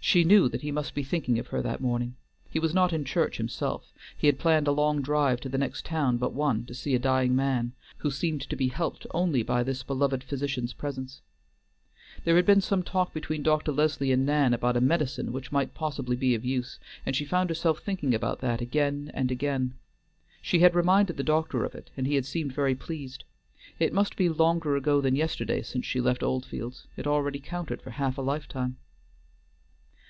[0.00, 2.14] She knew that he must be thinking of her that morning;
[2.48, 5.84] he was not in church himself, he had planned a long drive to the next
[5.84, 9.64] town but one, to see a dying man, who seemed to be helped only by
[9.64, 11.20] this beloved physician's presence.
[12.24, 13.72] There had been some talk between Dr.
[13.72, 17.50] Leslie and Nan about a medicine which might possibly be of use, and she found
[17.50, 19.74] herself thinking about that again and again.
[20.40, 23.24] She had reminded the doctor of it and he had seemed very pleased.
[23.80, 27.90] It must be longer ago than yesterday since she left Oldfields, it already counted for
[27.90, 28.76] half a lifetime.